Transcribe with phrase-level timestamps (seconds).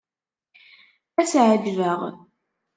[1.19, 1.99] Ad as-ɛejbeɣ.